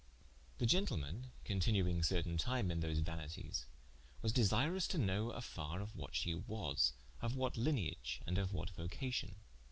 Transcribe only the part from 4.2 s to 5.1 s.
was desirous to